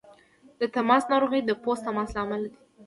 د 0.59 0.61
تماس 0.75 1.03
ناروغۍ 1.11 1.41
د 1.45 1.51
پوست 1.63 1.81
تماس 1.87 2.09
له 2.15 2.19
امله 2.23 2.47
دي. 2.53 2.57